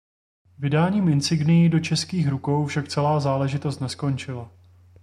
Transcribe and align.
Vydáním 0.57 1.07
insignií 1.09 1.69
do 1.69 1.79
českých 1.79 2.27
rukou 2.27 2.65
však 2.65 2.87
celá 2.87 3.19
záležitost 3.19 3.79
neskončila. 3.79 4.51